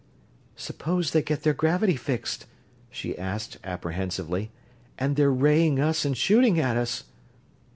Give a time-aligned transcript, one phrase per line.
[0.55, 2.47] "Suppose they get their gravity fixed?"
[2.89, 4.49] she asked, apprehensively.
[4.97, 7.03] "And they're raying us and shooting at us!"